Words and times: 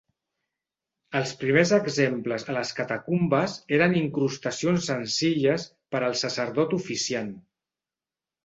Els 1.19 1.33
primers 1.41 1.73
exemples 1.77 2.45
a 2.53 2.55
les 2.55 2.71
catacumbes 2.79 3.57
eren 3.79 3.95
incrustacions 4.01 4.89
senzilles 4.93 5.67
per 5.93 6.03
al 6.09 6.17
sacerdot 6.23 6.75
oficiant. 6.83 7.31